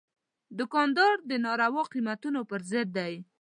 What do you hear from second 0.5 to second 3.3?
دوکاندار د ناروا قیمتونو پر ضد دی.